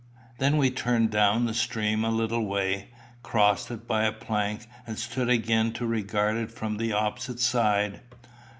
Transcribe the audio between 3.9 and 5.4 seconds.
a plank, and stood